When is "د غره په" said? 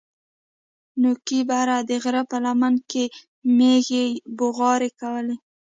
1.89-2.37